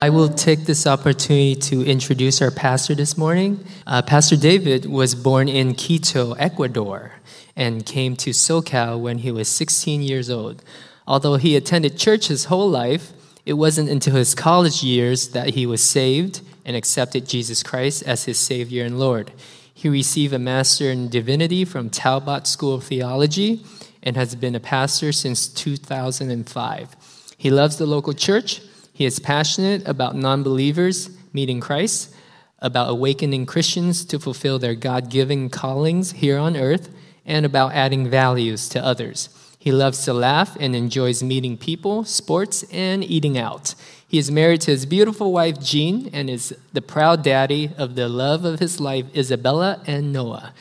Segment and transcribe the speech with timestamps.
[0.00, 3.64] I will take this opportunity to introduce our pastor this morning.
[3.84, 7.14] Uh, pastor David was born in Quito, Ecuador,
[7.56, 10.62] and came to SoCal when he was 16 years old.
[11.04, 13.12] Although he attended church his whole life,
[13.44, 18.26] it wasn't until his college years that he was saved and accepted Jesus Christ as
[18.26, 19.32] his Savior and Lord.
[19.74, 23.64] He received a Master in Divinity from Talbot School of Theology
[24.04, 26.96] and has been a pastor since 2005.
[27.36, 28.60] He loves the local church
[28.98, 32.12] he is passionate about non believers meeting Christ,
[32.58, 36.88] about awakening Christians to fulfill their God given callings here on earth,
[37.24, 39.28] and about adding values to others.
[39.56, 43.76] He loves to laugh and enjoys meeting people, sports, and eating out.
[44.08, 48.08] He is married to his beautiful wife, Jean, and is the proud daddy of the
[48.08, 50.52] love of his life, Isabella and Noah.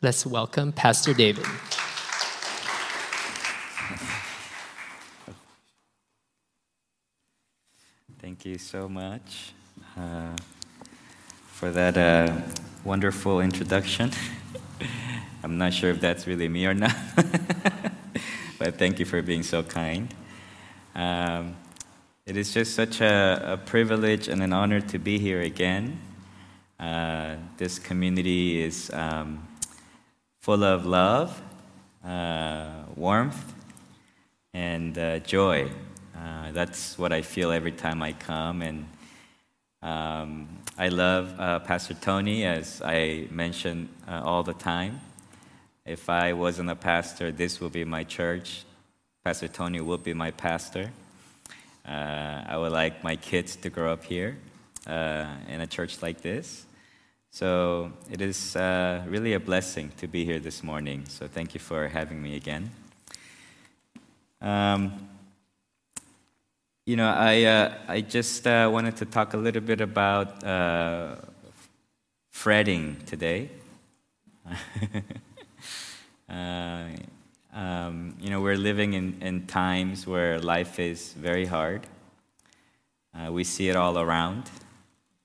[0.00, 1.44] Let's welcome Pastor David.
[8.44, 9.54] Thank you so much
[9.96, 10.36] uh,
[11.46, 12.42] for that uh,
[12.84, 14.10] wonderful introduction.
[15.42, 16.94] I'm not sure if that's really me or not,
[18.58, 20.12] but thank you for being so kind.
[20.94, 21.56] Um,
[22.26, 25.98] it is just such a, a, privilege and an honor to be here again.
[26.78, 29.48] Uh, this community is um,
[30.42, 31.40] full of love,
[32.04, 33.54] uh, warmth,
[34.52, 35.70] and uh, joy.
[36.16, 38.62] Uh, that's what I feel every time I come.
[38.62, 38.86] And
[39.82, 40.48] um,
[40.78, 45.00] I love uh, Pastor Tony, as I mention uh, all the time.
[45.84, 48.64] If I wasn't a pastor, this would be my church.
[49.24, 50.90] Pastor Tony would be my pastor.
[51.86, 54.38] Uh, I would like my kids to grow up here
[54.86, 56.64] uh, in a church like this.
[57.30, 61.04] So it is really a blessing to be here this morning.
[61.08, 62.70] So thank you for having me again.
[64.40, 65.08] Um,
[66.86, 71.16] you know, I, uh, I just uh, wanted to talk a little bit about uh,
[72.30, 73.50] fretting today.
[76.26, 76.86] Uh,
[77.52, 81.86] um, you know, we're living in, in times where life is very hard.
[83.14, 84.50] Uh, we see it all around.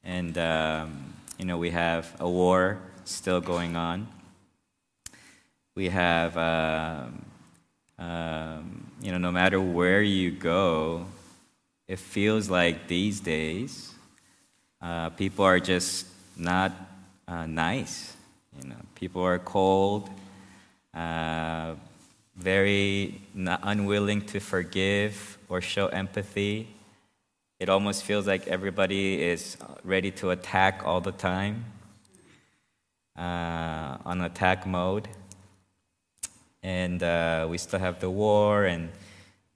[0.03, 4.07] And, um, you know, we have a war still going on.
[5.73, 7.25] We have, um,
[7.97, 11.05] um you know, no matter where you go,
[11.89, 13.95] it feels like these days
[14.79, 16.05] uh, people are just
[16.37, 16.71] not
[17.27, 18.15] uh, nice.
[18.61, 20.09] You know, people are cold,
[20.93, 21.73] uh,
[22.37, 26.67] very unwilling to forgive or show empathy.
[27.59, 31.65] It almost feels like everybody is ready to attack all the time,
[33.17, 35.09] uh, on attack mode.
[36.61, 38.89] And uh, we still have the war and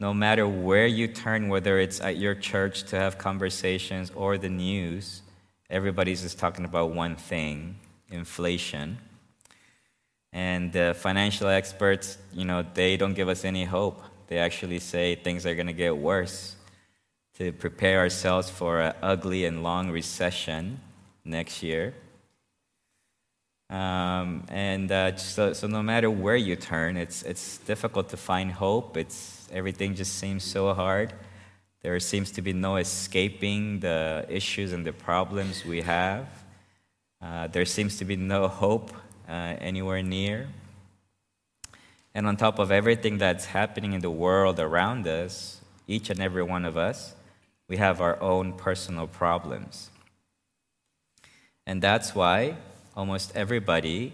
[0.03, 4.49] no matter where you turn, whether it's at your church to have conversations or the
[4.49, 5.21] news,
[5.69, 7.77] everybody's just talking about one thing
[8.09, 8.97] inflation.
[10.33, 14.03] And the financial experts, you know, they don't give us any hope.
[14.27, 16.57] They actually say things are going to get worse
[17.37, 20.81] to prepare ourselves for an ugly and long recession
[21.23, 21.93] next year.
[23.69, 28.51] Um, and uh, so, so, no matter where you turn, it's, it's difficult to find
[28.51, 28.97] hope.
[28.97, 31.13] It's Everything just seems so hard.
[31.83, 36.27] There seems to be no escaping the issues and the problems we have.
[37.21, 38.91] Uh, there seems to be no hope
[39.29, 40.47] uh, anywhere near.
[42.15, 46.43] And on top of everything that's happening in the world around us, each and every
[46.43, 47.15] one of us,
[47.67, 49.89] we have our own personal problems.
[51.65, 52.57] And that's why
[52.95, 54.13] almost everybody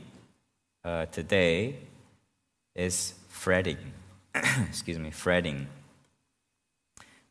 [0.84, 1.76] uh, today
[2.76, 3.78] is fretting.
[4.68, 5.68] excuse me, fretting.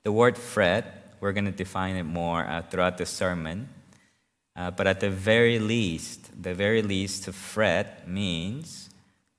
[0.03, 3.69] The word fret, we're going to define it more uh, throughout the sermon.
[4.57, 8.91] Uh, but at the very least, the very least, to fret means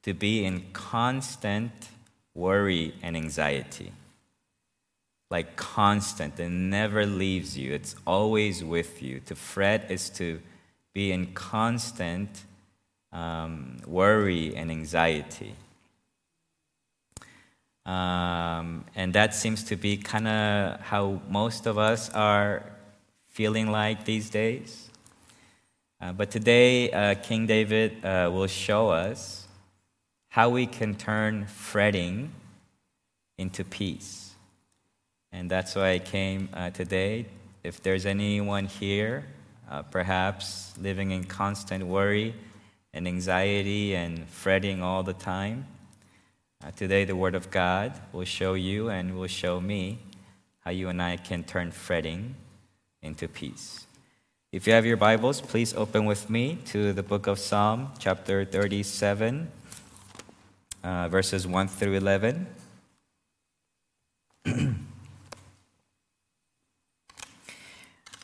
[0.03, 1.89] to be in constant
[2.33, 3.91] worry and anxiety.
[5.29, 9.19] Like constant, it never leaves you, it's always with you.
[9.25, 10.41] To fret is to
[10.93, 12.45] be in constant
[13.11, 15.53] um, worry and anxiety.
[17.89, 22.63] Um, and that seems to be kind of how most of us are
[23.29, 24.91] feeling like these days.
[25.99, 29.47] Uh, but today, uh, King David uh, will show us
[30.29, 32.31] how we can turn fretting
[33.39, 34.35] into peace.
[35.31, 37.25] And that's why I came uh, today.
[37.63, 39.25] If there's anyone here,
[39.67, 42.35] uh, perhaps living in constant worry
[42.93, 45.65] and anxiety and fretting all the time,
[46.61, 49.99] uh, today, the Word of God will show you and will show me
[50.59, 52.35] how you and I can turn fretting
[53.01, 53.87] into peace.
[54.51, 58.43] If you have your Bibles, please open with me to the book of Psalm, chapter
[58.43, 59.49] 37,
[60.83, 62.47] uh, verses 1 through 11.
[64.45, 64.75] uh,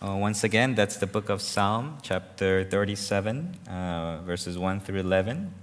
[0.01, 5.53] once again, that's the book of Psalm, chapter 37, uh, verses 1 through 11.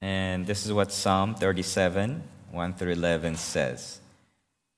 [0.00, 4.00] And this is what Psalm 37, 1 through 11 says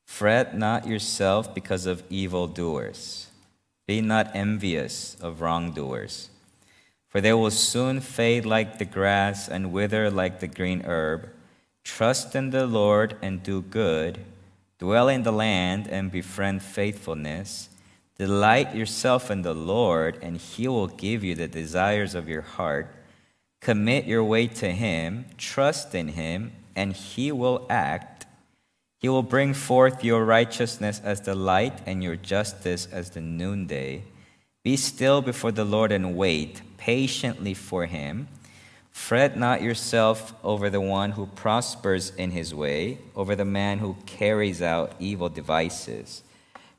[0.06, 3.28] Fret not yourself because of evildoers,
[3.86, 6.30] be not envious of wrongdoers,
[7.08, 11.28] for they will soon fade like the grass and wither like the green herb.
[11.84, 14.18] Trust in the Lord and do good,
[14.78, 17.68] dwell in the land and befriend faithfulness.
[18.18, 22.92] Delight yourself in the Lord, and he will give you the desires of your heart.
[23.60, 28.26] Commit your way to Him, trust in Him, and He will act.
[28.98, 34.04] He will bring forth your righteousness as the light and your justice as the noonday.
[34.62, 38.28] Be still before the Lord and wait patiently for Him.
[38.98, 43.96] Fret not yourself over the one who prospers in his way, over the man who
[44.06, 46.24] carries out evil devices.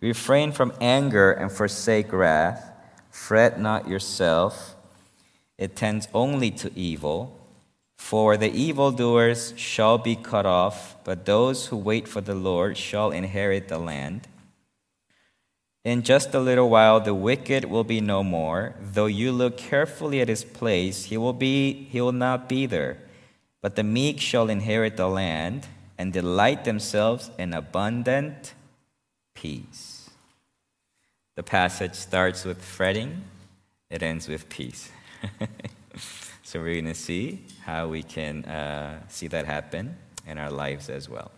[0.01, 2.71] Refrain from anger and forsake wrath.
[3.09, 4.75] Fret not yourself
[5.59, 7.35] it tends only to evil.
[7.97, 13.11] For the evildoers shall be cut off, but those who wait for the Lord shall
[13.11, 14.29] inherit the land.
[15.83, 18.75] In just a little while the wicked will be no more.
[18.79, 22.97] Though you look carefully at his place, he will be he will not be there.
[23.61, 25.67] But the meek shall inherit the land
[25.97, 28.53] and delight themselves in abundant
[29.33, 30.09] peace.
[31.35, 33.23] The passage starts with fretting,
[33.89, 34.89] it ends with peace.
[36.43, 40.89] so we're going to see how we can uh, see that happen in our lives
[40.89, 41.31] as well.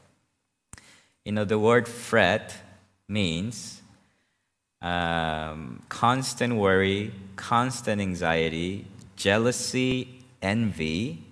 [1.26, 2.56] You know, the word fret
[3.08, 3.82] means
[4.82, 11.24] um, constant worry, constant anxiety, jealousy, envy,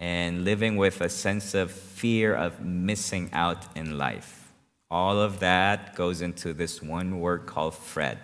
[0.00, 4.52] and living with a sense of fear of missing out in life.
[4.90, 8.18] All of that goes into this one word called fret.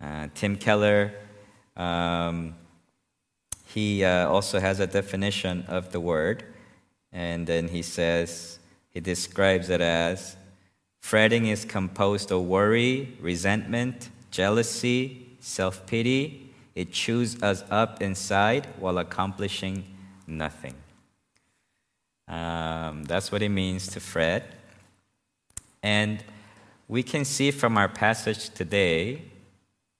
[0.00, 1.12] Uh, Tim Keller
[1.76, 2.54] um,
[3.72, 6.42] he uh, also has a definition of the word,
[7.12, 8.58] and then he says,
[8.88, 10.36] he describes it as
[11.00, 16.50] fretting is composed of worry, resentment, jealousy, self pity.
[16.74, 19.84] It chews us up inside while accomplishing
[20.26, 20.74] nothing.
[22.26, 24.52] Um, that's what it means to fret.
[25.80, 26.24] And
[26.88, 29.22] we can see from our passage today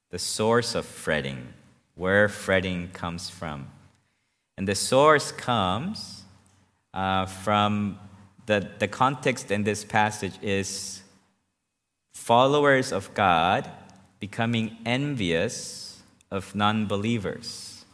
[0.09, 1.53] the source of fretting
[2.01, 3.67] where fretting comes from.
[4.57, 6.23] And the source comes
[6.95, 7.99] uh, from
[8.47, 11.03] the, the context in this passage is
[12.11, 13.69] followers of God
[14.19, 16.01] becoming envious
[16.31, 17.85] of non believers.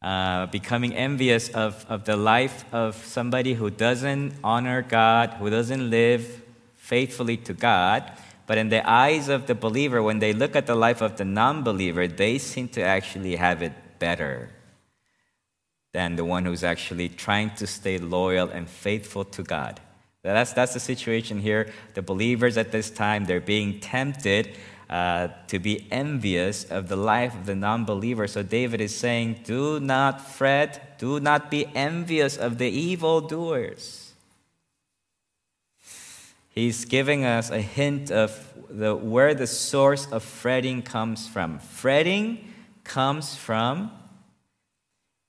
[0.00, 5.90] Uh, becoming envious of, of the life of somebody who doesn't honor God, who doesn't
[5.90, 6.40] live
[6.74, 8.10] faithfully to God,
[8.46, 11.24] but in the eyes of the believer, when they look at the life of the
[11.24, 14.50] non believer, they seem to actually have it better
[15.92, 19.80] than the one who's actually trying to stay loyal and faithful to God.
[20.22, 21.72] That's, that's the situation here.
[21.94, 24.56] The believers at this time, they're being tempted
[24.90, 28.26] uh, to be envious of the life of the non believer.
[28.26, 34.03] So David is saying, Do not fret, do not be envious of the evildoers.
[36.54, 41.58] He's giving us a hint of the, where the source of fretting comes from.
[41.58, 42.48] Fretting
[42.84, 43.90] comes from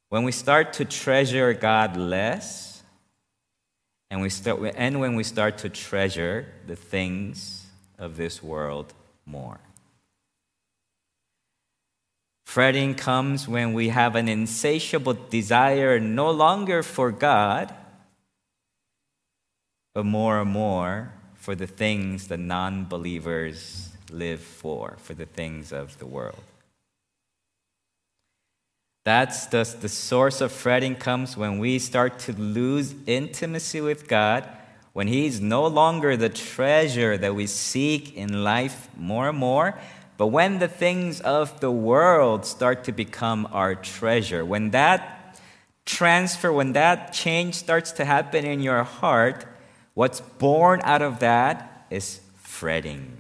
[0.10, 2.84] when we start to treasure God less,
[4.12, 7.66] and, we start, and when we start to treasure the things
[7.98, 8.94] of this world
[9.26, 9.60] more.
[12.46, 17.74] Fretting comes when we have an insatiable desire no longer for God
[19.96, 21.12] but more and more
[21.46, 26.42] for the things the non believers live for, for the things of the world.
[29.04, 34.50] That's the, the source of fretting comes when we start to lose intimacy with God,
[34.94, 39.78] when He's no longer the treasure that we seek in life more and more,
[40.18, 45.40] but when the things of the world start to become our treasure, when that
[45.86, 49.46] transfer, when that change starts to happen in your heart,
[49.96, 53.18] What's born out of that is fretting.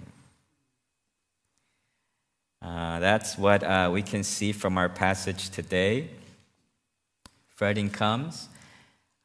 [2.61, 6.09] Uh, that's what uh, we can see from our passage today.
[7.55, 8.49] Fretting comes.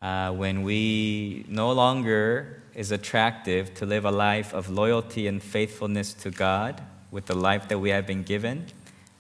[0.03, 6.15] uh, when we no longer is attractive to live a life of loyalty and faithfulness
[6.15, 6.81] to God
[7.11, 8.67] with the life that we have been given,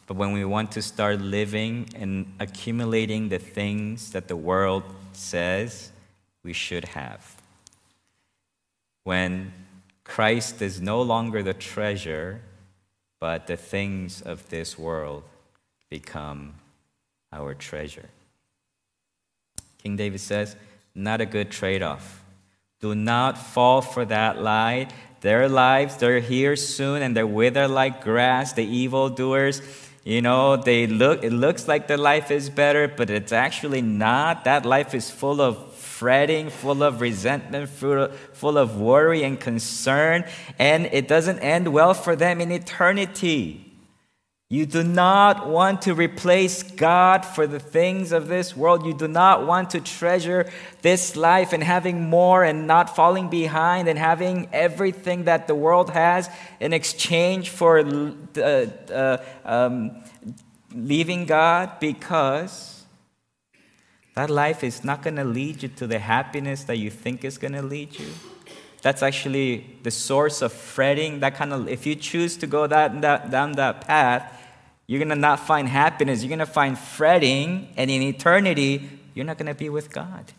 [0.06, 4.82] but when we want to start living and accumulating the things that the world
[5.12, 5.90] says
[6.42, 7.39] we should have.
[9.04, 9.52] When
[10.04, 12.40] Christ is no longer the treasure,
[13.20, 15.22] but the things of this world
[15.88, 16.54] become
[17.32, 18.08] our treasure.
[19.82, 20.56] King David says,
[20.94, 22.24] not a good trade off.
[22.80, 24.88] Do not fall for that lie.
[25.20, 28.54] Their lives, they're here soon and they wither like grass.
[28.54, 29.60] The evildoers,
[30.02, 34.44] you know, they look, it looks like their life is better, but it's actually not.
[34.44, 35.69] That life is full of
[36.00, 40.24] fretting, full of resentment, full of worry and concern,
[40.58, 43.70] and it doesn't end well for them in eternity.
[44.48, 48.86] You do not want to replace God for the things of this world.
[48.86, 53.86] You do not want to treasure this life and having more and not falling behind
[53.86, 56.30] and having everything that the world has
[56.60, 60.02] in exchange for uh, uh, um,
[60.74, 62.79] leaving God because
[64.14, 67.38] that life is not going to lead you to the happiness that you think is
[67.38, 68.08] going to lead you
[68.82, 73.00] that's actually the source of fretting that kind of if you choose to go that,
[73.00, 74.36] that down that path
[74.90, 76.20] you're going to not find happiness.
[76.20, 80.32] You're going to find fretting, and in eternity, you're not going to be with God.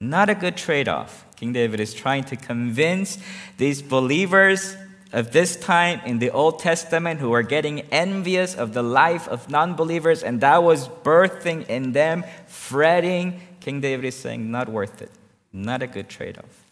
[0.00, 1.24] Not a good trade off.
[1.36, 3.18] King David is trying to convince
[3.58, 4.76] these believers
[5.12, 9.50] of this time in the Old Testament who are getting envious of the life of
[9.50, 13.40] non believers, and that was birthing in them fretting.
[13.60, 15.10] King David is saying, not worth it.
[15.52, 16.64] Not a good trade off.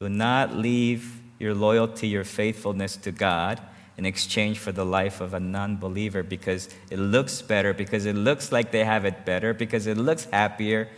[0.00, 3.60] Do not leave your loyalty, your faithfulness to God
[3.96, 8.14] in exchange for the life of a non believer because it looks better, because it
[8.14, 10.88] looks like they have it better, because it looks happier.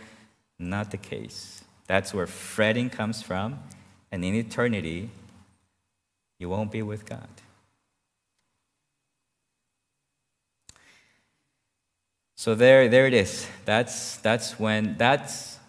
[0.59, 1.63] Not the case.
[1.87, 3.59] That's where fretting comes from.
[4.11, 5.09] And in eternity,
[6.41, 7.29] you won't be with God.
[12.35, 13.47] So there, there it is.
[13.65, 15.59] That's, that's when, that's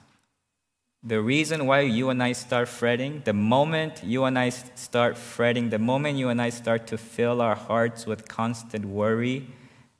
[1.03, 5.69] the reason why you and I start fretting, the moment you and I start fretting,
[5.69, 9.49] the moment you and I start to fill our hearts with constant worry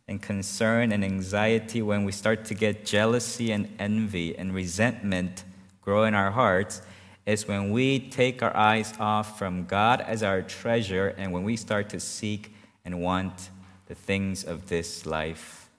[0.09, 5.45] and concern and anxiety, when we start to get jealousy and envy and resentment
[5.83, 6.81] grow in our hearts,
[7.25, 11.57] is when we take our eyes off from God as our treasure and when we
[11.57, 13.51] start to seek and want
[13.87, 15.71] the things of this life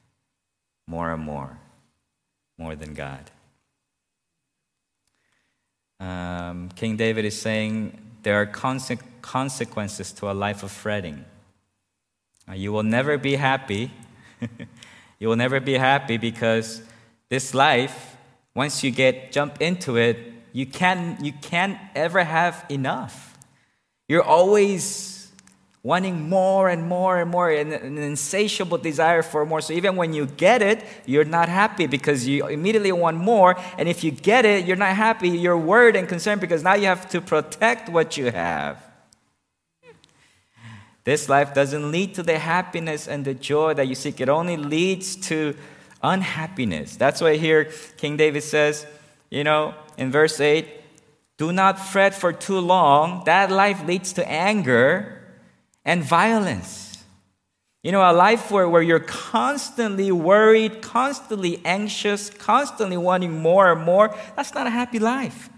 [0.88, 1.58] more and more,
[2.58, 3.32] more than God
[6.04, 11.24] um, King David is saying there are conse- consequences to a life of fretting.
[12.48, 13.92] Uh, you will never be happy.
[15.20, 16.82] you will never be happy because
[17.30, 18.18] this life,
[18.54, 23.38] once you get jump into it, you can't you can't ever have enough.
[24.08, 25.14] You're always
[25.82, 29.60] wanting more and more and more, and an insatiable desire for more.
[29.60, 33.58] So even when you get it, you're not happy because you immediately want more.
[33.78, 35.28] And if you get it, you're not happy.
[35.28, 38.82] You're worried and concerned because now you have to protect what you have.
[41.04, 44.56] This life doesn't lead to the happiness and the joy that you seek, it only
[44.56, 45.54] leads to
[46.02, 46.96] unhappiness.
[46.96, 48.86] That's why here King David says,
[49.34, 50.68] you know, in verse 8,
[51.38, 53.24] do not fret for too long.
[53.26, 55.24] That life leads to anger
[55.84, 57.04] and violence.
[57.82, 63.82] You know, a life where, where you're constantly worried, constantly anxious, constantly wanting more and
[63.82, 65.50] more, that's not a happy life.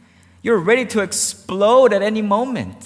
[0.41, 2.77] You're ready to explode at any moment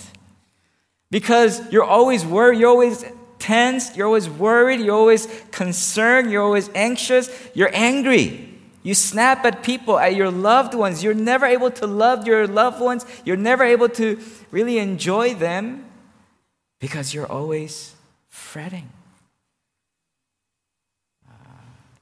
[1.11, 3.05] because you're always worried, you're always
[3.37, 8.58] tense, you're always worried, you're always concerned, you're always anxious, you're angry.
[8.81, 11.03] You snap at people, at your loved ones.
[11.03, 13.05] You're never able to love your loved ones.
[13.25, 14.19] You're never able to
[14.51, 15.85] really enjoy them
[16.79, 17.95] because you're always
[18.29, 18.89] fretting.
[21.29, 21.33] Uh,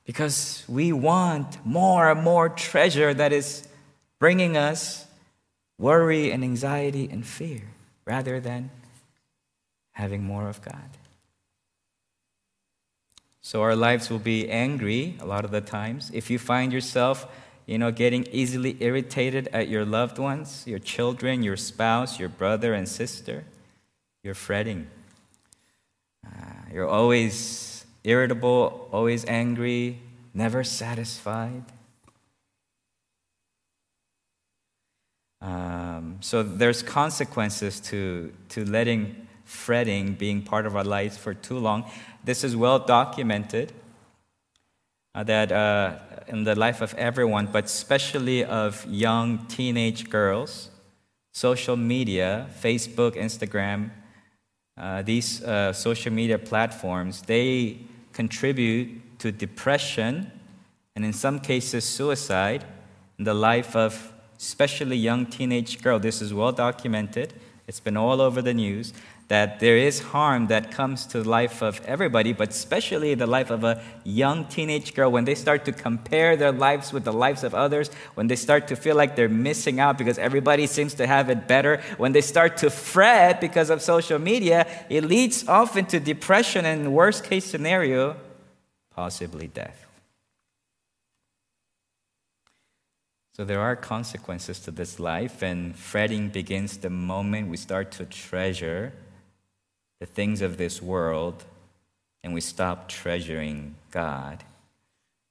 [0.05, 3.67] because we want more and more treasure that is
[4.19, 5.07] bringing us
[5.79, 7.61] worry and anxiety and fear
[8.05, 8.69] rather than
[9.93, 10.89] having more of God.
[13.47, 16.11] So our lives will be angry a lot of the times.
[16.13, 17.25] If you find yourself,
[17.65, 22.73] you know, getting easily irritated at your loved ones, your children, your spouse, your brother
[22.73, 23.45] and sister,
[24.21, 24.87] you're fretting.
[26.25, 26.29] Uh,
[26.73, 30.01] you're always irritable, always angry,
[30.33, 31.63] never satisfied.
[35.39, 41.57] Um, so there's consequences to, to letting fretting being part of our lives for too
[41.57, 41.89] long.
[42.27, 43.71] This is well documented.
[45.15, 50.69] uh, that uh, in the life of everyone, but especially of young teenage girls,
[51.33, 53.89] social media, Facebook, Instagram,
[54.77, 57.79] uh, these uh, social media platforms, they
[58.13, 60.31] contribute to depression
[60.95, 62.63] and in some cases suicide
[63.17, 65.97] in the life of especially young teenage girl.
[65.97, 67.33] This is well documented.
[67.67, 68.93] It's been all over the news
[69.27, 73.49] that there is harm that comes to the life of everybody, but especially the life
[73.49, 77.43] of a young teenage girl when they start to compare their lives with the lives
[77.43, 81.05] of others, when they start to feel like they're missing out because everybody seems to
[81.05, 85.85] have it better, when they start to fret because of social media, it leads often
[85.85, 88.15] to depression and worst case scenario,
[88.95, 89.85] possibly death.
[93.33, 98.05] So there are consequences to this life, and fretting begins the moment we start to
[98.05, 98.93] treasure
[99.99, 101.43] the things of this world
[102.23, 104.43] and we stop treasuring God.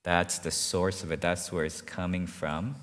[0.03, 2.77] That's the source of it, that's where it's coming from.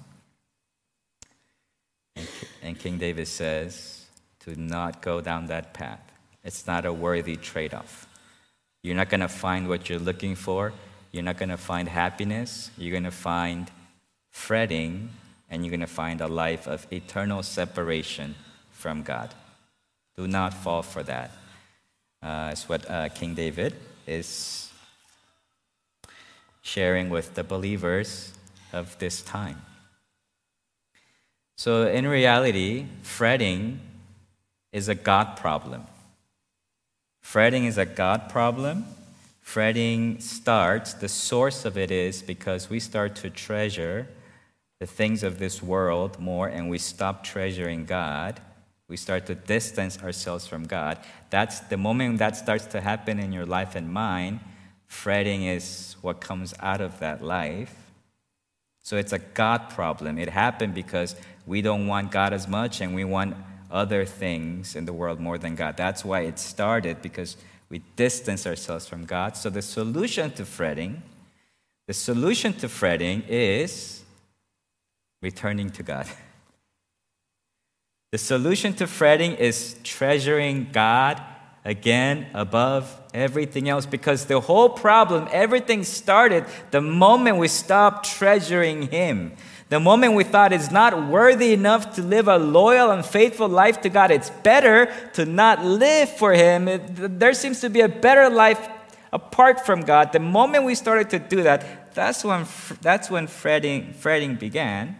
[2.62, 4.06] And, King David says
[4.42, 6.00] to not go down that path.
[6.44, 8.08] It's not a worthy trade off.
[8.84, 10.74] You're not going to find what you're looking for.
[11.12, 12.70] You're not going to find happiness.
[12.78, 13.72] You're going to find
[14.30, 15.10] fretting,
[15.50, 18.36] and you're going to find a life of eternal separation
[18.72, 19.34] from God.
[20.18, 21.32] Do not fall for that.
[22.24, 23.76] Uh, it's what uh, King David
[24.08, 24.72] is
[26.62, 28.34] sharing with the believers
[28.72, 29.62] of this time.
[31.58, 33.80] So, in reality, fretting
[34.72, 35.84] is a God problem.
[37.22, 38.86] Fretting is a God problem
[39.44, 44.08] Fretting starts, the source of it is because we start to treasure
[44.80, 48.40] the things of this world more and we stop treasuring God.
[48.88, 51.00] We start to distance ourselves from God.
[51.30, 54.40] That's the moment that starts to happen in your life and mine.
[54.88, 57.76] Fretting is what comes out of that life.
[58.82, 60.18] So it's a God problem.
[60.18, 61.16] It happened because
[61.48, 63.36] we don't want God as much and we want
[63.72, 65.78] other things in the world more than God.
[65.78, 67.38] That's why it started because
[67.70, 69.36] we distance ourselves from God.
[69.36, 71.02] So the solution to fretting,
[71.88, 74.04] the solution to fretting is
[75.22, 76.08] returning to God.
[78.14, 81.20] The solution to fretting is treasuring God
[81.66, 88.90] again above everything else because the whole problem, everything started the moment we stopped treasuring
[88.90, 89.36] Him.
[89.70, 93.82] The moment we thought it's not worthy enough to live a loyal and faithful life
[93.82, 96.68] to God, it's better to not live for Him.
[96.68, 98.70] It, there seems to be a better life
[99.12, 100.14] apart from God.
[100.14, 102.46] The moment we started to do that, that's when,
[102.80, 105.00] that's when fretting, fretting began.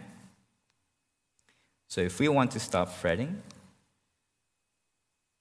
[1.94, 3.40] So if we want to stop fretting,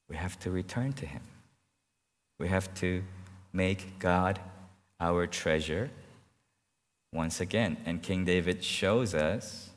[0.08, 1.24] we have to return to Him.
[2.40, 3.02] We have to
[3.52, 4.40] make God
[5.00, 5.90] our treasure
[7.12, 7.78] once again.
[7.88, 9.72] And King David shows us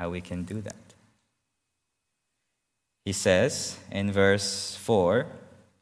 [0.00, 0.94] how we can do that.
[3.04, 5.24] He says in verse 4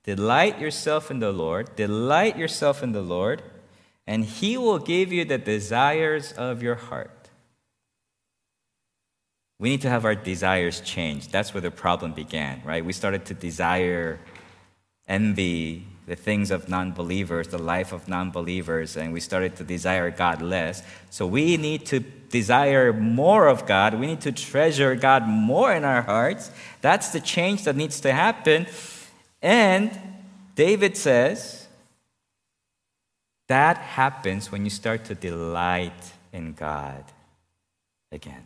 [0.05, 3.41] Delight yourself in the Lord, delight yourself in the Lord,
[4.07, 7.22] and he will give you the desires of your heart.
[9.63, 11.31] We need to have our desires changed.
[11.31, 12.85] That's where the problem began, right?
[12.85, 14.19] We started to desire
[15.07, 19.63] envy, the things of non believers, the life of non believers, and we started to
[19.63, 20.83] desire God less.
[21.11, 23.95] So we need to desire more of God.
[23.95, 26.51] We need to treasure God more in our hearts.
[26.81, 28.67] That's the change that needs to happen.
[29.41, 29.97] And
[30.57, 31.69] David says
[33.47, 37.05] that happens when you start to delight in God
[38.11, 38.43] again.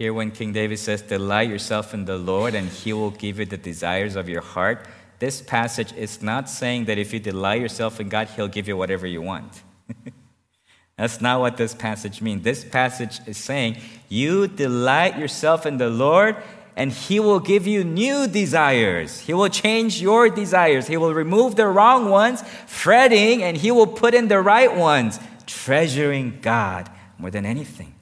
[0.00, 3.44] Here, when King David says, Delight yourself in the Lord, and he will give you
[3.44, 4.86] the desires of your heart,
[5.18, 8.78] this passage is not saying that if you delight yourself in God, he'll give you
[8.78, 9.62] whatever you want.
[10.96, 12.44] That's not what this passage means.
[12.44, 13.76] This passage is saying,
[14.08, 16.34] You delight yourself in the Lord,
[16.76, 19.20] and He will give you new desires.
[19.20, 20.86] He will change your desires.
[20.86, 25.20] He will remove the wrong ones, fretting, and He will put in the right ones,
[25.44, 27.96] treasuring God more than anything.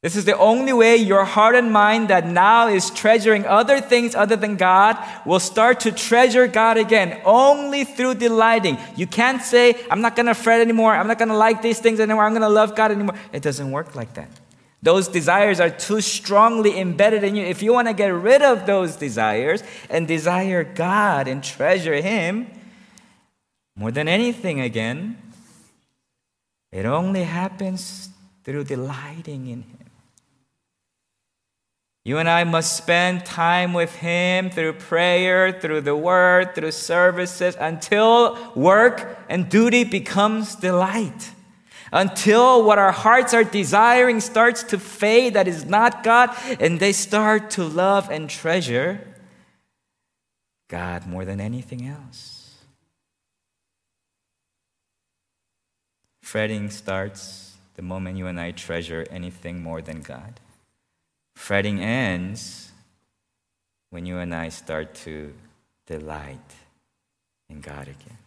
[0.00, 4.14] This is the only way your heart and mind that now is treasuring other things
[4.14, 8.78] other than God will start to treasure God again, only through delighting.
[8.94, 10.94] You can't say, I'm not going to fret anymore.
[10.94, 12.24] I'm not going to like these things anymore.
[12.24, 13.16] I'm going to love God anymore.
[13.32, 14.30] It doesn't work like that.
[14.80, 17.44] Those desires are too strongly embedded in you.
[17.44, 22.46] If you want to get rid of those desires and desire God and treasure Him
[23.74, 25.20] more than anything again,
[26.70, 28.10] it only happens
[28.44, 29.77] through delighting in Him.
[32.08, 37.54] You and I must spend time with Him through prayer, through the Word, through services,
[37.60, 41.32] until work and duty becomes delight.
[41.92, 46.92] Until what our hearts are desiring starts to fade, that is not God, and they
[46.92, 49.06] start to love and treasure
[50.68, 52.54] God more than anything else.
[56.22, 60.40] Fretting starts the moment you and I treasure anything more than God.
[61.38, 62.72] Fretting ends
[63.90, 65.32] when you and I start to
[65.86, 66.50] delight
[67.48, 68.18] in God again.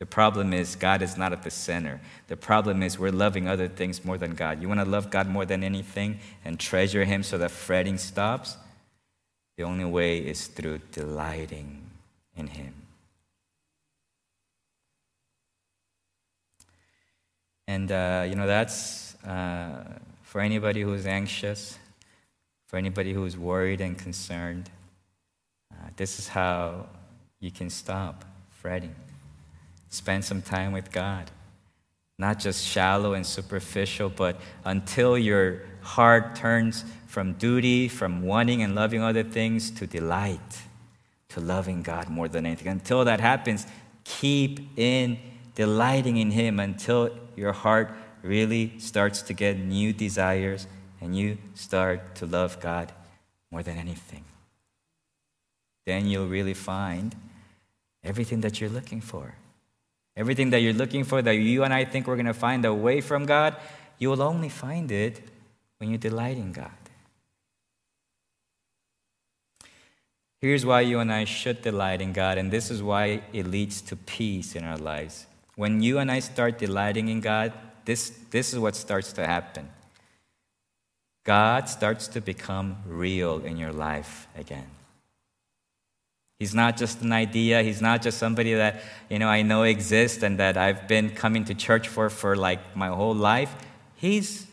[0.00, 2.00] The problem is God is not at the center.
[2.28, 4.60] The problem is we're loving other things more than God.
[4.62, 8.56] You want to love God more than anything and treasure Him so that fretting stops?
[9.58, 11.82] The only way is through delighting
[12.34, 12.72] in Him.
[17.68, 19.84] And, uh, you know, that's uh,
[20.26, 21.78] for anybody who's anxious,
[22.66, 24.68] for anybody who's worried and concerned.
[25.72, 26.86] Uh, this is how
[27.38, 28.94] you can stop fretting.
[29.88, 31.30] Spend some time with God.
[32.18, 38.74] Not just shallow and superficial, but until your heart turns from duty, from wanting and
[38.74, 40.58] loving other things, to delight,
[41.28, 42.66] to loving God more than anything.
[42.66, 43.64] Until that happens,
[44.02, 45.18] keep in
[45.54, 50.66] delighting in Him until your heart really starts to get new desires
[51.00, 52.92] and you start to love God
[53.50, 54.24] more than anything.
[55.84, 57.14] Then you'll really find
[58.02, 59.34] everything that you're looking for.
[60.16, 63.00] Everything that you're looking for, that you and I think we're going to find away
[63.00, 63.56] from God,
[63.98, 65.20] you will only find it
[65.78, 66.70] when you delight in God.
[70.40, 73.80] Here's why you and I should delight in God, and this is why it leads
[73.82, 75.26] to peace in our lives.
[75.54, 77.52] When you and I start delighting in God,
[77.86, 79.70] this, this is what starts to happen.
[81.24, 84.68] God starts to become real in your life again.
[86.38, 87.62] He's not just an idea.
[87.62, 91.46] He's not just somebody that, you know, I know exists and that I've been coming
[91.46, 93.54] to church for for like my whole life.
[93.94, 94.46] He's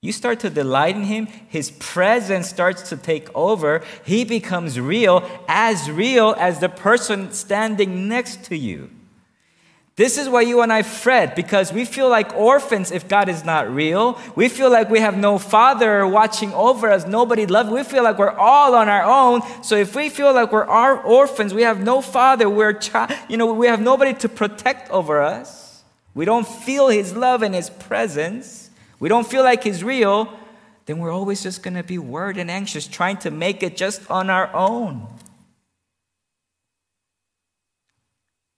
[0.00, 3.82] you start to delight in him, his presence starts to take over.
[4.04, 8.90] He becomes real, as real as the person standing next to you.
[9.96, 13.46] This is why you and I fret because we feel like orphans if God is
[13.46, 14.20] not real.
[14.34, 17.70] We feel like we have no father watching over us, nobody loves.
[17.70, 19.40] We feel like we're all on our own.
[19.62, 23.54] So if we feel like we're orphans, we have no father, we're child, you know,
[23.54, 25.82] we have nobody to protect over us.
[26.14, 28.68] We don't feel his love and his presence.
[29.00, 30.30] We don't feel like he's real,
[30.84, 34.10] then we're always just going to be worried and anxious trying to make it just
[34.10, 35.06] on our own.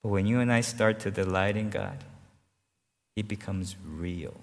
[0.08, 2.02] When you and I start to delight in God,
[3.14, 4.34] He becomes real.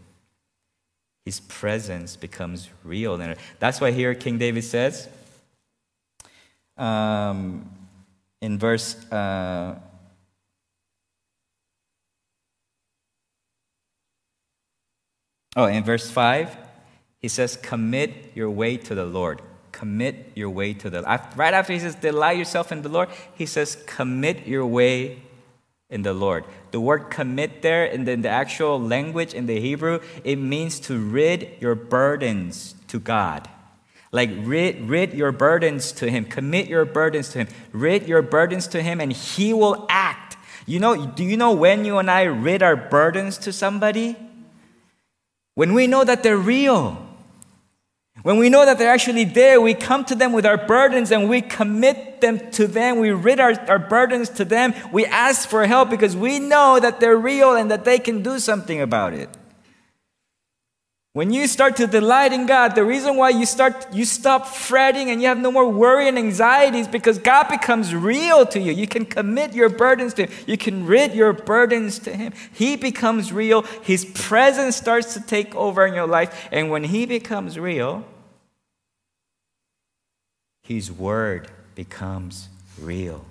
[1.25, 3.19] His presence becomes real.
[3.19, 5.09] And that's why here King David says
[6.77, 7.69] um,
[8.41, 8.95] in verse.
[9.11, 9.79] Uh,
[15.55, 16.55] oh, in verse 5,
[17.23, 19.41] he says, Commit your way to the Lord.
[19.71, 21.01] Commit your way to the
[21.35, 25.23] Right after he says, Delight yourself in the Lord, he says, Commit your way
[25.89, 26.45] in the Lord.
[26.71, 30.79] The word commit there in the, in the, actual language in the Hebrew, it means
[30.81, 33.47] to rid your burdens to God.
[34.11, 38.67] Like rid, rid your burdens to Him, commit your burdens to Him, rid your burdens
[38.67, 40.37] to Him, and He will act.
[40.65, 44.15] You know, do you know when you and I rid our burdens to somebody?
[45.53, 47.04] When we know that they're real.
[48.23, 51.29] When we know that they're actually there, we come to them with our burdens and
[51.29, 52.97] we commit them to them.
[52.99, 54.73] We rid our, our burdens to them.
[54.91, 58.39] We ask for help because we know that they're real and that they can do
[58.39, 59.29] something about it.
[61.15, 65.09] When you start to delight in God, the reason why you start you stop fretting
[65.09, 68.73] and you have no more worry and anxiety is because God becomes real to you.
[68.73, 70.37] You can commit your burdens to Him.
[70.45, 72.33] You can rid your burdens to Him.
[72.51, 73.61] He becomes real.
[73.81, 76.49] His presence starts to take over in your life.
[76.51, 78.03] And when He becomes real,
[80.63, 83.23] his word becomes real.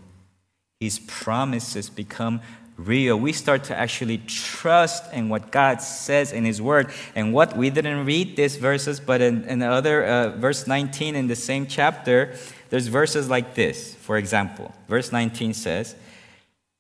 [0.80, 2.40] His promises become
[2.76, 3.16] real.
[3.16, 6.90] We start to actually trust in what God says in His Word.
[7.14, 11.14] And what we didn't read these verses, but in, in the other uh, verse 19
[11.14, 12.34] in the same chapter,
[12.70, 13.94] there's verses like this.
[13.94, 15.94] For example, verse 19 says,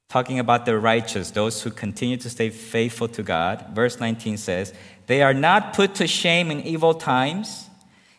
[0.08, 3.66] talking about the righteous, those who continue to stay faithful to God.
[3.74, 4.72] Verse 19 says,
[5.06, 7.68] They are not put to shame in evil times.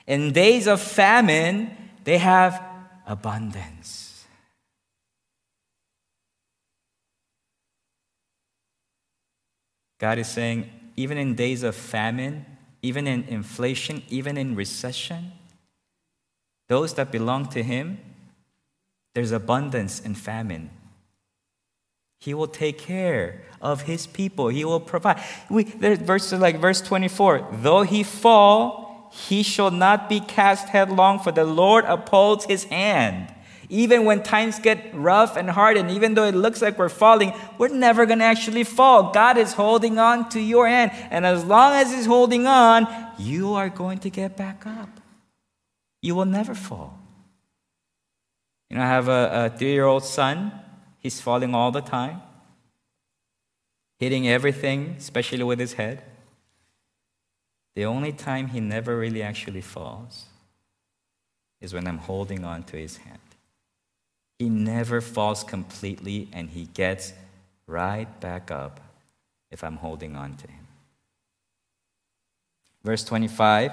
[0.08, 2.62] In days of famine, they have
[3.08, 4.05] abundance.
[10.00, 12.46] God is saying, even in days of famine,
[12.82, 15.32] even in inflation, even in recession,
[16.68, 18.00] those that belong to Him,
[19.14, 20.70] there's abundance and famine.
[22.20, 24.48] He will take care of His people.
[24.48, 25.22] He will provide.
[25.50, 31.20] We, there's verses like verse 24 though he fall, he shall not be cast headlong,
[31.20, 33.34] for the Lord upholds his hand.
[33.70, 37.34] Even when times get rough and hard, and even though it looks like we're falling,
[37.58, 39.12] we're never going to actually fall.
[39.12, 40.92] God is holding on to your hand.
[41.10, 44.90] And as long as He's holding on, you are going to get back up.
[46.02, 47.00] You will never fall.
[48.70, 50.52] You know, I have a, a three year old son.
[51.00, 52.22] He's falling all the time,
[54.00, 56.04] hitting everything, especially with his head.
[57.76, 60.26] The only time he never really actually falls
[61.62, 63.20] is when I'm holding on to his hand.
[64.40, 67.14] He never falls completely and he gets
[67.68, 68.80] right back up
[69.50, 70.68] if I'm holding on to him.
[72.84, 73.72] Verse 25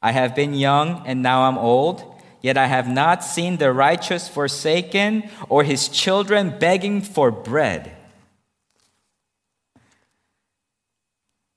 [0.00, 2.04] I have been young and now I'm old,
[2.40, 7.96] yet I have not seen the righteous forsaken or his children begging for bread.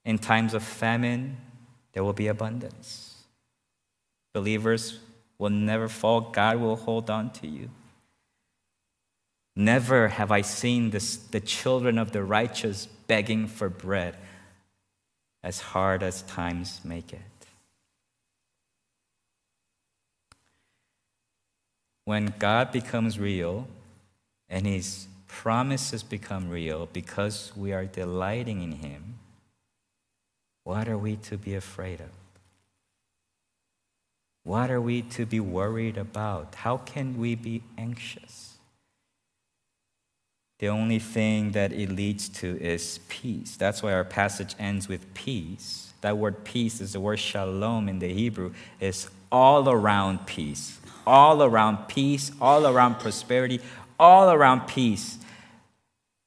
[0.04, 1.38] In times of famine,
[1.94, 3.24] there will be abundance.
[4.34, 5.00] Believers
[5.38, 7.70] will never fall, God will hold on to you.
[9.56, 14.16] Never have I seen this, the children of the righteous begging for bread,
[15.44, 17.20] as hard as times make it.
[22.06, 23.68] When God becomes real
[24.50, 29.16] and His promises become real because we are delighting in Him,
[30.64, 32.10] what are we to be afraid of?
[34.44, 36.56] What are we to be worried about?
[36.56, 38.51] How can we be anxious?
[40.62, 43.58] The only thing that it leads to is peace.
[43.58, 45.92] That's why our passage ends with peace.
[46.02, 50.80] That word peace is the word shalom in the Hebrew, is all around peace.
[51.08, 53.60] All around peace, all around prosperity,
[54.00, 55.18] all around peace.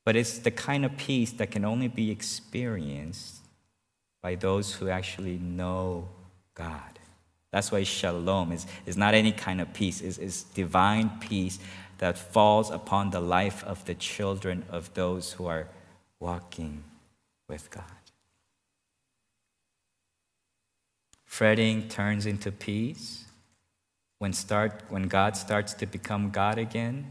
[0.05, 3.37] But it's the kind of peace that can only be experienced
[4.20, 6.09] by those who actually know
[6.57, 6.99] God.
[7.53, 11.61] That's why shalom is, is not any kind of peace, it's, it's divine peace
[11.99, 15.69] that falls upon the life of the children of those who are
[16.21, 16.85] walking
[17.49, 17.85] with God.
[21.25, 23.25] Fretting turns into peace
[24.19, 27.07] when, start, when God starts to become God again,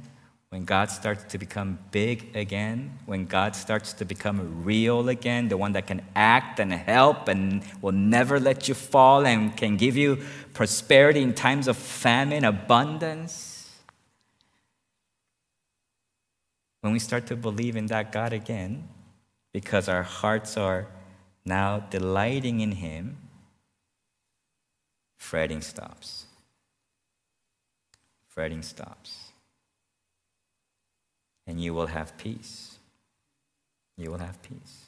[0.50, 5.58] when God starts to become big again, when God starts to become real again, the
[5.58, 9.98] one that can act and help and will never let you fall and can give
[9.98, 10.19] you
[10.54, 13.52] prosperity in times of famine, abundance
[16.84, 18.89] when we start to believe in that God again,
[19.54, 20.86] because our hearts are
[21.46, 23.15] now delighting in Him,
[25.15, 26.26] fretting stops.
[28.28, 29.30] Fretting stops.
[31.48, 32.80] And you will have peace.
[33.98, 34.88] You will have peace.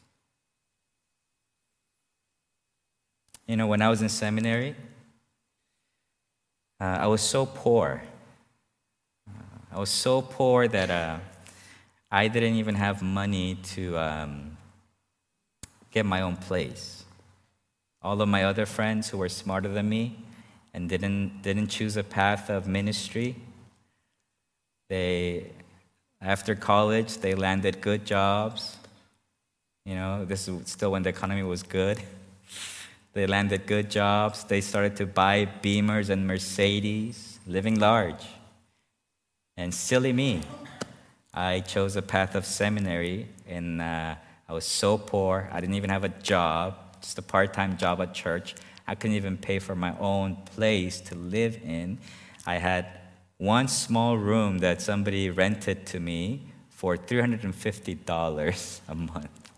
[3.47, 4.75] You know, when I was in seminary,
[6.81, 8.03] uh, I was so poor.
[9.29, 10.89] Uh, I was so poor that.
[10.89, 11.19] Uh,
[12.11, 14.57] I didn't even have money to um,
[15.91, 17.03] get my own place.
[18.01, 20.17] All of my other friends who were smarter than me
[20.73, 23.35] and didn't, didn't choose a path of ministry,
[24.87, 25.51] they,
[26.21, 28.77] after college, they landed good jobs.
[29.85, 32.01] You know, this is still when the economy was good.
[33.13, 34.43] They landed good jobs.
[34.43, 38.25] They started to buy Beamers and Mercedes, living large.
[39.55, 40.41] And silly me,
[41.35, 44.15] I chose a path of seminary, and uh,
[44.47, 45.49] I was so poor.
[45.51, 48.55] I didn't even have a job, just a part time job at church.
[48.87, 51.97] I couldn't even pay for my own place to live in.
[52.45, 52.85] I had
[53.37, 59.51] one small room that somebody rented to me for $350 a month.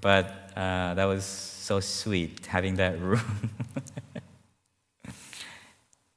[0.00, 3.20] but uh, that was so sweet having that room.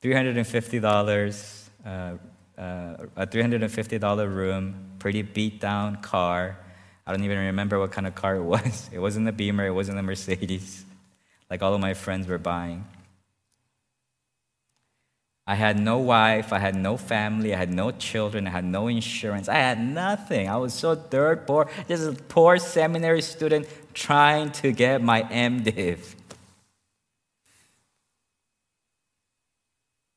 [0.02, 2.18] $350 uh,
[2.62, 6.58] a $350 room, pretty beat down car.
[7.06, 8.90] I don't even remember what kind of car it was.
[8.94, 10.86] It wasn't a Beamer, it wasn't a Mercedes,
[11.50, 12.86] like all of my friends were buying.
[15.48, 18.88] I had no wife, I had no family, I had no children, I had no
[18.88, 20.48] insurance, I had nothing.
[20.48, 26.16] I was so dirt poor, just a poor seminary student trying to get my MDiv.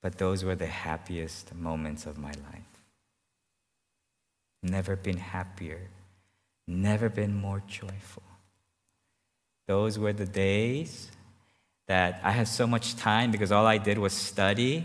[0.05, 2.73] But those were the happiest moments of my life.
[4.63, 5.81] Never been happier,
[6.69, 8.23] never been more joyful.
[9.67, 11.11] Those were the days
[11.89, 14.85] that I had so much time because all I did was study.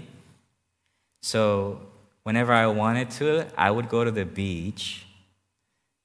[1.21, 1.81] So
[2.23, 5.05] whenever I wanted to, I would go to the beach,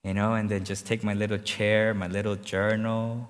[0.03, 3.29] you know, and then just take my little chair, my little journal,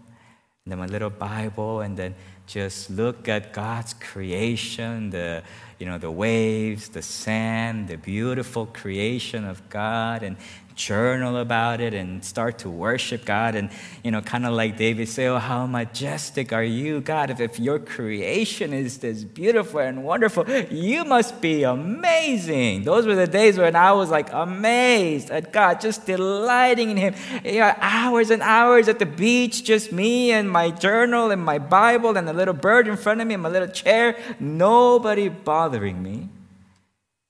[0.65, 2.15] and then my little Bible, and then
[2.47, 5.43] just look at God's creation, the
[5.85, 10.39] you know the waves, the sand, the beautiful creation of God, and
[10.75, 13.71] journal about it and start to worship God and,
[14.03, 17.31] you know, kind of like David say, Oh, how majestic are you, God?
[17.31, 22.85] If, if your creation is this beautiful and wonderful, you must be amazing.
[22.85, 27.15] Those were the days when I was like amazed at God, just delighting in Him.
[27.45, 31.59] You know, hours and hours at the beach, just me and my journal and my
[31.59, 35.29] Bible and a little bird in front of me and my little chair, nobody
[35.75, 36.29] bothering me.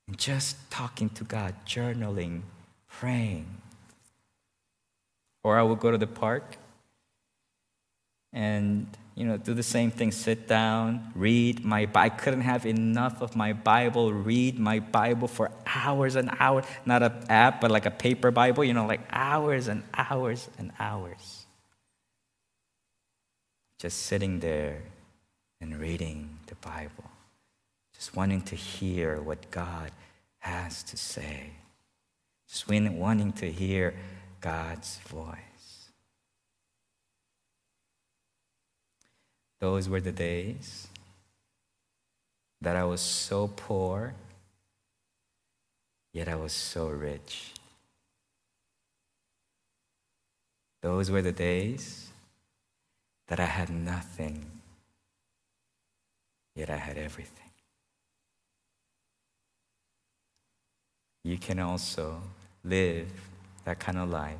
[0.06, 2.42] And just talking to God, journaling,
[2.88, 3.46] praying.
[5.42, 6.58] Or I would go to the park
[8.34, 13.22] and you know do the same thing sit down read my i couldn't have enough
[13.22, 17.86] of my bible read my bible for hours and hours not an app but like
[17.86, 21.46] a paper bible you know like hours and hours and hours
[23.78, 24.82] just sitting there
[25.60, 27.13] and reading the bible
[27.94, 29.90] just wanting to hear what god
[30.38, 31.50] has to say
[32.54, 33.94] just wanting to hear
[34.40, 35.90] God's voice.
[39.60, 40.86] Those were the days
[42.60, 44.14] that I was so poor,
[46.12, 47.52] yet I was so rich.
[50.82, 52.10] Those were the days
[53.26, 54.44] that I had nothing,
[56.54, 57.43] yet I had everything.
[61.24, 62.20] You can also
[62.62, 63.08] live
[63.64, 64.38] that kind of life.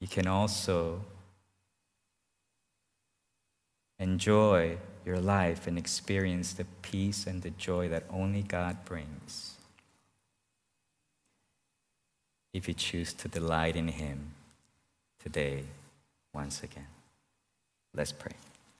[0.00, 1.02] You can also
[3.98, 9.56] enjoy your life and experience the peace and the joy that only God brings
[12.52, 14.32] if you choose to delight in Him
[15.22, 15.64] today
[16.34, 16.86] once again.
[17.94, 18.32] Let's pray.